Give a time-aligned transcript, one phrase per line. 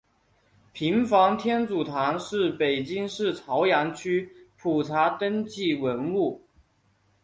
[0.73, 6.41] 平房天主堂是北京市朝阳区普查登记文物。